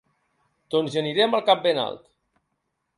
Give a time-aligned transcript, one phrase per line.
[0.77, 2.05] Doncs hi aniré amb el cap ben alt.